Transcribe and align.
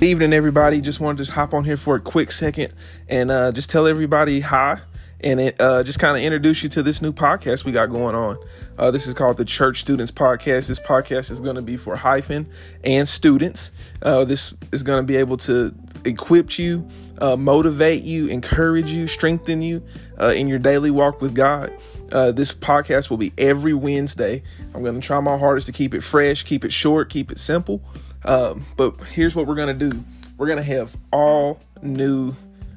Evening, 0.00 0.32
everybody. 0.32 0.80
Just 0.80 1.00
wanted 1.00 1.16
to 1.16 1.22
just 1.24 1.32
hop 1.32 1.52
on 1.52 1.64
here 1.64 1.76
for 1.76 1.96
a 1.96 2.00
quick 2.00 2.30
second 2.30 2.72
and 3.08 3.32
uh, 3.32 3.50
just 3.50 3.68
tell 3.68 3.88
everybody 3.88 4.38
hi 4.38 4.80
and 5.20 5.40
it, 5.40 5.60
uh, 5.60 5.82
just 5.82 5.98
kind 5.98 6.16
of 6.16 6.22
introduce 6.22 6.62
you 6.62 6.68
to 6.68 6.84
this 6.84 7.02
new 7.02 7.12
podcast 7.12 7.64
we 7.64 7.72
got 7.72 7.86
going 7.86 8.14
on. 8.14 8.38
Uh, 8.78 8.92
this 8.92 9.08
is 9.08 9.14
called 9.14 9.38
the 9.38 9.44
Church 9.44 9.80
Students 9.80 10.12
Podcast. 10.12 10.68
This 10.68 10.78
podcast 10.78 11.32
is 11.32 11.40
going 11.40 11.56
to 11.56 11.62
be 11.62 11.76
for 11.76 11.96
hyphen 11.96 12.48
and 12.84 13.08
students. 13.08 13.72
Uh, 14.00 14.24
this 14.24 14.54
is 14.70 14.84
going 14.84 15.02
to 15.02 15.06
be 15.06 15.16
able 15.16 15.36
to 15.38 15.74
equip 16.04 16.60
you, 16.60 16.88
uh, 17.20 17.34
motivate 17.34 18.04
you, 18.04 18.28
encourage 18.28 18.92
you, 18.92 19.08
strengthen 19.08 19.62
you 19.62 19.82
uh, 20.20 20.26
in 20.26 20.46
your 20.46 20.60
daily 20.60 20.92
walk 20.92 21.20
with 21.20 21.34
God. 21.34 21.72
Uh, 22.12 22.30
this 22.30 22.52
podcast 22.52 23.10
will 23.10 23.16
be 23.16 23.32
every 23.36 23.74
Wednesday. 23.74 24.44
I'm 24.74 24.84
going 24.84 24.94
to 24.94 25.04
try 25.04 25.18
my 25.18 25.36
hardest 25.36 25.66
to 25.66 25.72
keep 25.72 25.92
it 25.92 26.02
fresh, 26.02 26.44
keep 26.44 26.64
it 26.64 26.72
short, 26.72 27.10
keep 27.10 27.32
it 27.32 27.38
simple. 27.38 27.82
Um, 28.24 28.64
but 28.76 29.00
here's 29.12 29.34
what 29.34 29.46
we're 29.46 29.54
to 29.76 29.90
do 29.90 30.04
we're 30.36 30.46
to 30.58 30.62
have 30.62 30.96
all 31.12 31.60
new 31.82 32.34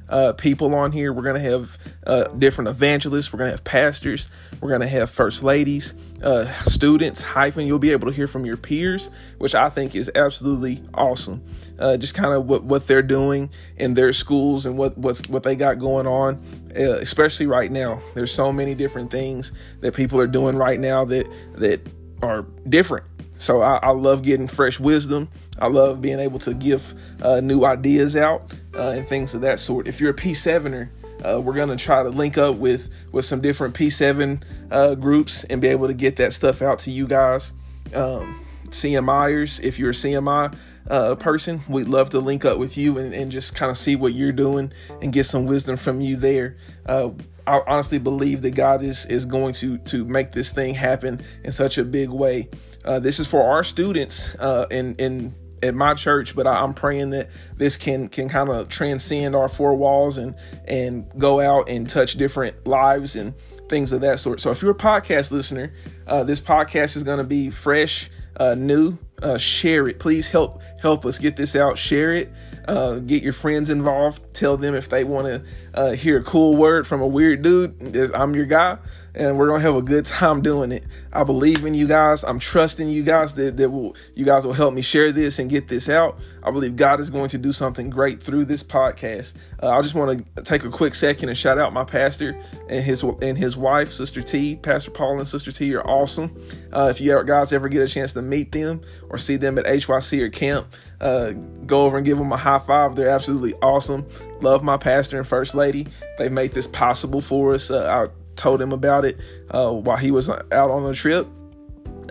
uh, 0.08 0.32
people 0.34 0.74
on 0.74 0.92
here. 0.92 1.12
We're 1.12 1.22
to 1.42 1.50
have 1.50 1.78
uh, 2.06 2.24
different 2.24 2.68
evangelists. 2.68 3.32
We're 3.32 3.38
to 3.50 3.56
have 3.56 3.64
pastors. 3.64 4.28
We're 4.60 4.68
to 4.82 4.86
have 4.86 5.10
first 5.10 5.42
ladies, 5.42 5.94
uh, 6.22 6.52
students, 6.64 7.22
hyphen. 7.22 7.66
You'll 7.66 7.78
be 7.78 7.92
able 7.92 8.08
to 8.08 8.14
hear 8.14 8.26
from 8.26 8.44
your 8.44 8.58
peers, 8.58 9.10
which 9.38 9.54
I 9.54 9.70
think 9.70 9.94
is 9.94 10.10
absolutely 10.14 10.82
awesome. 10.92 11.42
Uh, 11.78 11.96
just 11.96 12.14
kind 12.14 12.34
of 12.34 12.46
what, 12.46 12.62
what 12.64 12.86
they're 12.86 13.02
doing 13.02 13.50
in 13.76 13.94
their 13.94 14.12
schools 14.12 14.66
and 14.66 14.76
what, 14.76 14.98
what's, 14.98 15.26
what 15.28 15.44
they 15.44 15.56
got 15.56 15.78
going 15.78 16.06
on, 16.06 16.42
uh, 16.76 16.98
especially 16.98 17.46
right 17.46 17.72
now. 17.72 18.00
There's 18.14 18.32
so 18.32 18.52
many 18.52 18.74
different 18.74 19.10
things 19.10 19.52
that 19.80 19.94
people 19.94 20.20
are 20.20 20.26
doing 20.26 20.56
right 20.56 20.78
now 20.78 21.04
that, 21.06 21.26
that 21.54 21.80
are 22.22 22.42
different 22.68 23.06
so 23.42 23.60
I, 23.60 23.78
I, 23.82 23.90
love 23.90 24.22
getting 24.22 24.46
fresh 24.46 24.78
wisdom. 24.78 25.28
I 25.58 25.66
love 25.66 26.00
being 26.00 26.20
able 26.20 26.38
to 26.40 26.54
give 26.54 26.94
uh, 27.20 27.40
new 27.40 27.64
ideas 27.64 28.16
out 28.16 28.52
uh, 28.72 28.94
and 28.96 29.08
things 29.08 29.34
of 29.34 29.40
that 29.40 29.58
sort. 29.58 29.88
If 29.88 30.00
you're 30.00 30.12
a 30.12 30.14
P7er, 30.14 30.88
uh, 31.24 31.40
we're 31.40 31.54
gonna 31.54 31.76
try 31.76 32.04
to 32.04 32.08
link 32.08 32.38
up 32.38 32.56
with 32.56 32.88
with 33.10 33.24
some 33.24 33.40
different 33.40 33.74
P7 33.74 34.42
uh, 34.70 34.94
groups 34.94 35.42
and 35.44 35.60
be 35.60 35.68
able 35.68 35.88
to 35.88 35.94
get 35.94 36.16
that 36.16 36.32
stuff 36.32 36.62
out 36.62 36.78
to 36.80 36.92
you 36.92 37.08
guys. 37.08 37.52
Um, 37.92 38.44
CMIers, 38.72 39.60
if 39.62 39.78
you're 39.78 39.90
a 39.90 39.94
CMI 39.94 40.54
uh, 40.90 41.14
person, 41.14 41.60
we'd 41.68 41.88
love 41.88 42.10
to 42.10 42.20
link 42.20 42.44
up 42.44 42.58
with 42.58 42.76
you 42.76 42.98
and, 42.98 43.14
and 43.14 43.30
just 43.30 43.54
kind 43.54 43.70
of 43.70 43.78
see 43.78 43.96
what 43.96 44.12
you're 44.12 44.32
doing 44.32 44.72
and 45.00 45.12
get 45.12 45.24
some 45.24 45.46
wisdom 45.46 45.76
from 45.76 46.00
you 46.00 46.16
there. 46.16 46.56
Uh, 46.86 47.10
I 47.46 47.62
honestly 47.66 47.98
believe 47.98 48.42
that 48.42 48.54
God 48.54 48.82
is 48.82 49.06
is 49.06 49.24
going 49.26 49.54
to 49.54 49.78
to 49.78 50.04
make 50.04 50.32
this 50.32 50.52
thing 50.52 50.74
happen 50.74 51.22
in 51.44 51.52
such 51.52 51.78
a 51.78 51.84
big 51.84 52.10
way. 52.10 52.48
Uh, 52.84 52.98
this 52.98 53.18
is 53.18 53.26
for 53.26 53.42
our 53.42 53.64
students 53.64 54.34
uh, 54.36 54.66
in 54.70 54.94
in 54.96 55.34
at 55.62 55.74
my 55.74 55.94
church, 55.94 56.34
but 56.34 56.46
I, 56.46 56.62
am 56.62 56.74
praying 56.74 57.10
that 57.10 57.30
this 57.56 57.76
can 57.76 58.08
can 58.08 58.28
kind 58.28 58.48
of 58.48 58.68
transcend 58.68 59.34
our 59.34 59.48
four 59.48 59.74
walls 59.74 60.18
and 60.18 60.34
and 60.66 61.06
go 61.18 61.40
out 61.40 61.68
and 61.68 61.88
touch 61.88 62.14
different 62.14 62.66
lives 62.66 63.16
and 63.16 63.34
things 63.68 63.92
of 63.92 64.00
that 64.02 64.18
sort. 64.18 64.40
So 64.40 64.50
if 64.50 64.60
you're 64.62 64.72
a 64.72 64.74
podcast 64.74 65.30
listener, 65.30 65.72
uh, 66.06 66.24
this 66.24 66.40
podcast 66.40 66.96
is 66.96 67.02
going 67.02 67.18
to 67.18 67.24
be 67.24 67.50
fresh, 67.50 68.10
uh, 68.36 68.54
new. 68.54 68.98
Uh, 69.22 69.38
share 69.38 69.88
it, 69.88 69.98
please. 69.98 70.28
Help 70.28 70.60
help 70.80 71.06
us 71.06 71.18
get 71.18 71.36
this 71.36 71.54
out. 71.54 71.78
Share 71.78 72.12
it. 72.12 72.32
Uh, 72.66 72.98
get 72.98 73.22
your 73.22 73.32
friends 73.32 73.70
involved. 73.70 74.34
Tell 74.34 74.56
them 74.56 74.74
if 74.74 74.88
they 74.88 75.04
want 75.04 75.26
to 75.26 75.44
uh, 75.74 75.92
hear 75.92 76.18
a 76.18 76.22
cool 76.22 76.56
word 76.56 76.86
from 76.86 77.00
a 77.00 77.06
weird 77.06 77.42
dude. 77.42 77.96
I'm 78.14 78.34
your 78.34 78.46
guy 78.46 78.78
and 79.14 79.38
we're 79.38 79.48
gonna 79.48 79.60
have 79.60 79.76
a 79.76 79.82
good 79.82 80.06
time 80.06 80.40
doing 80.42 80.72
it. 80.72 80.84
I 81.12 81.24
believe 81.24 81.64
in 81.64 81.74
you 81.74 81.86
guys. 81.86 82.24
I'm 82.24 82.38
trusting 82.38 82.88
you 82.88 83.02
guys 83.02 83.34
that, 83.34 83.56
that 83.58 83.70
will 83.70 83.94
you 84.14 84.24
guys 84.24 84.44
will 84.44 84.52
help 84.52 84.74
me 84.74 84.82
share 84.82 85.12
this 85.12 85.38
and 85.38 85.50
get 85.50 85.68
this 85.68 85.88
out. 85.88 86.18
I 86.42 86.50
believe 86.50 86.76
God 86.76 87.00
is 87.00 87.10
going 87.10 87.28
to 87.30 87.38
do 87.38 87.52
something 87.52 87.90
great 87.90 88.22
through 88.22 88.46
this 88.46 88.62
podcast. 88.62 89.34
Uh, 89.62 89.70
I 89.70 89.82
just 89.82 89.94
want 89.94 90.24
to 90.36 90.42
take 90.42 90.64
a 90.64 90.70
quick 90.70 90.94
second 90.94 91.28
and 91.28 91.36
shout 91.36 91.58
out 91.58 91.72
my 91.72 91.84
pastor 91.84 92.40
and 92.68 92.84
his 92.84 93.02
and 93.02 93.36
his 93.36 93.56
wife, 93.56 93.92
Sister 93.92 94.22
T. 94.22 94.56
Pastor 94.56 94.90
Paul 94.90 95.18
and 95.18 95.28
Sister 95.28 95.52
T 95.52 95.74
are 95.74 95.86
awesome. 95.86 96.34
Uh, 96.72 96.88
if 96.90 97.00
you 97.00 97.22
guys 97.24 97.52
ever 97.52 97.68
get 97.68 97.82
a 97.82 97.88
chance 97.88 98.12
to 98.12 98.22
meet 98.22 98.52
them 98.52 98.80
or 99.12 99.18
see 99.18 99.36
them 99.36 99.58
at 99.58 99.66
HYC 99.66 100.14
or 100.14 100.30
camp, 100.30 100.74
uh, 101.00 101.32
go 101.66 101.84
over 101.84 101.98
and 101.98 102.06
give 102.06 102.18
them 102.18 102.32
a 102.32 102.36
high 102.36 102.58
five. 102.58 102.96
They're 102.96 103.08
absolutely 103.08 103.54
awesome. 103.62 104.06
Love 104.40 104.64
my 104.64 104.78
pastor 104.78 105.18
and 105.18 105.26
first 105.26 105.54
lady. 105.54 105.86
They've 106.18 106.32
made 106.32 106.52
this 106.52 106.66
possible 106.66 107.20
for 107.20 107.54
us. 107.54 107.70
Uh, 107.70 108.08
told 108.36 108.60
him 108.60 108.72
about 108.72 109.04
it 109.04 109.20
uh, 109.50 109.70
while 109.70 109.96
he 109.96 110.10
was 110.10 110.28
out 110.28 110.50
on 110.52 110.84
a 110.86 110.94
trip. 110.94 111.26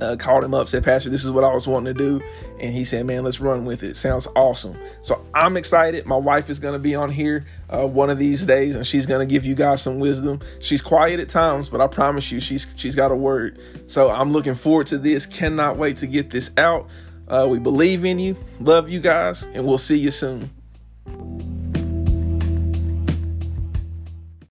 Uh, 0.02 0.16
called 0.16 0.44
him 0.44 0.54
up, 0.54 0.68
said, 0.68 0.84
Pastor, 0.84 1.10
this 1.10 1.24
is 1.24 1.30
what 1.30 1.44
I 1.44 1.54
was 1.54 1.68
wanting 1.68 1.94
to 1.94 1.98
do. 1.98 2.22
And 2.60 2.74
he 2.74 2.84
said, 2.84 3.06
Man, 3.06 3.24
let's 3.24 3.40
run 3.40 3.66
with 3.66 3.84
it. 3.84 3.96
Sounds 3.96 4.28
awesome. 4.36 4.76
So 5.02 5.24
I'm 5.34 5.58
excited. 5.58 6.06
My 6.06 6.18
wife 6.18 6.50
is 6.50 6.60
going 6.60 6.74
to 6.74 6.80
be 6.80 6.96
on 6.96 7.12
here 7.12 7.46
uh, 7.70 7.88
one 7.88 8.10
of 8.10 8.18
these 8.18 8.46
days 8.46 8.76
and 8.76 8.86
she's 8.86 9.06
going 9.06 9.26
to 9.26 9.32
give 9.32 9.46
you 9.46 9.56
guys 9.56 9.82
some 9.82 10.00
wisdom. 10.00 10.40
She's 10.60 10.82
quiet 10.82 11.20
at 11.20 11.30
times, 11.30 11.70
but 11.70 11.82
I 11.82 11.88
promise 11.88 12.32
you, 12.32 12.40
she's 12.40 12.68
she's 12.76 12.96
got 12.96 13.12
a 13.12 13.16
word. 13.16 13.60
So 13.88 14.10
I'm 14.10 14.32
looking 14.32 14.56
forward 14.56 14.88
to 14.88 14.98
this. 14.98 15.26
Cannot 15.26 15.78
wait 15.78 15.98
to 15.98 16.08
get 16.08 16.30
this 16.30 16.52
out. 16.58 16.90
Uh, 17.28 17.48
we 17.50 17.60
believe 17.60 18.04
in 18.04 18.20
you, 18.20 18.36
love 18.60 18.90
you 18.90 19.00
guys, 19.00 19.44
and 19.54 19.66
we'll 19.66 19.78
see 19.78 19.98
you 19.98 20.12
soon. 20.12 20.50